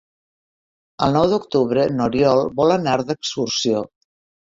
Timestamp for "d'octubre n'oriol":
1.33-2.41